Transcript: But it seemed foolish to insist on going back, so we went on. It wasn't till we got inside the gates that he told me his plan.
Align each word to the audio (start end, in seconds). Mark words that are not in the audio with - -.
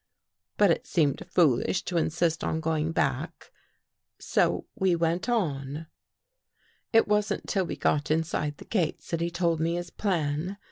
But 0.57 0.71
it 0.71 0.87
seemed 0.87 1.23
foolish 1.29 1.83
to 1.83 1.95
insist 1.95 2.43
on 2.43 2.59
going 2.59 2.91
back, 2.91 3.51
so 4.17 4.65
we 4.73 4.95
went 4.95 5.29
on. 5.29 5.85
It 6.91 7.07
wasn't 7.07 7.47
till 7.47 7.65
we 7.67 7.75
got 7.75 8.09
inside 8.09 8.57
the 8.57 8.65
gates 8.65 9.11
that 9.11 9.21
he 9.21 9.29
told 9.29 9.59
me 9.59 9.75
his 9.75 9.91
plan. 9.91 10.57